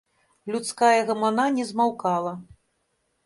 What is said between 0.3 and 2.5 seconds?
Людская гамана не змаўкала.